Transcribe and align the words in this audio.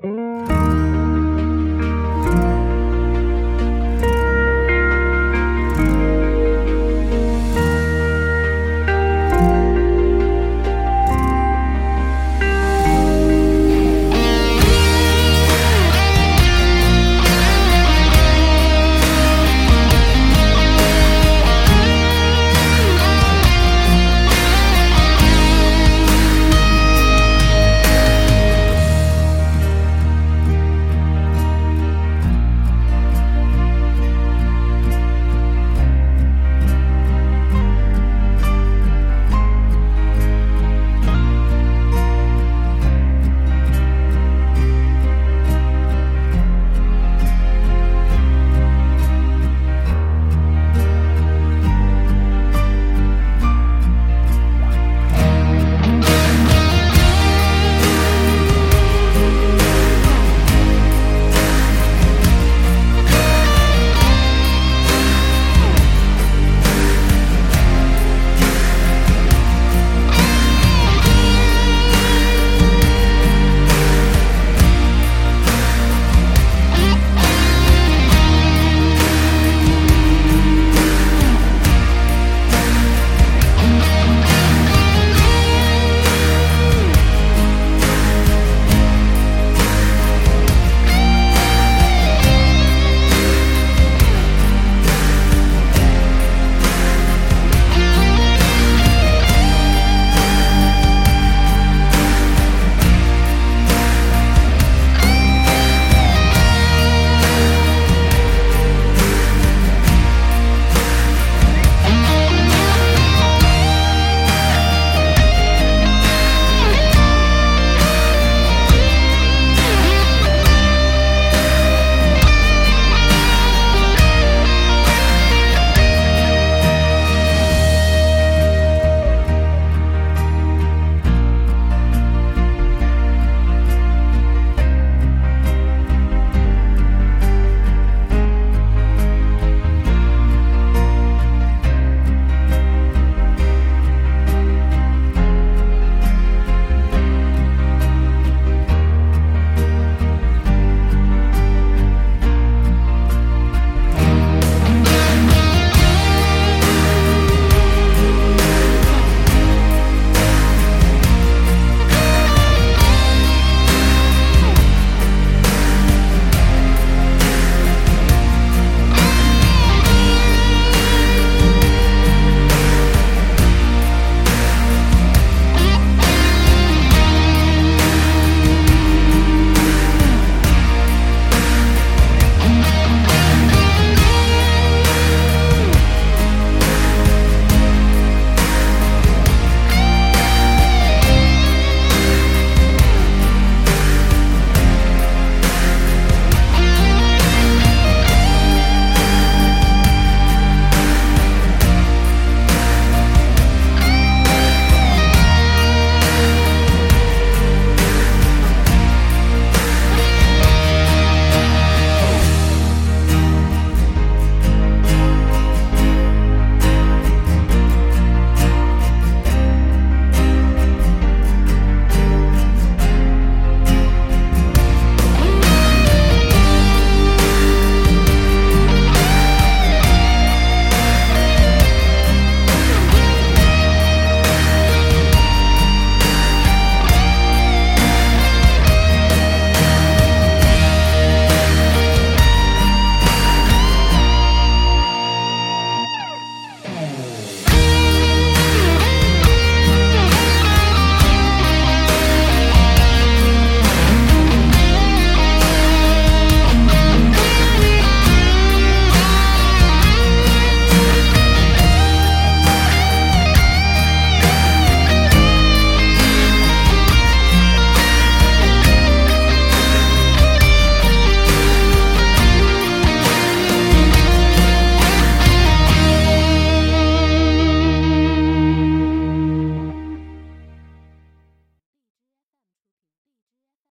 Música 0.00 0.47